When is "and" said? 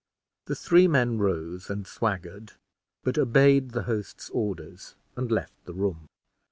1.69-1.85, 5.15-5.29